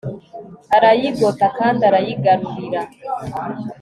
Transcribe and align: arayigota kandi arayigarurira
arayigota 0.75 1.45
kandi 1.57 1.81
arayigarurira 1.89 2.81